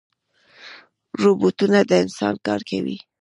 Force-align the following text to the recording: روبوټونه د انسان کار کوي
روبوټونه 1.21 1.79
د 1.89 1.91
انسان 2.03 2.35
کار 2.47 2.61
کوي 2.69 2.97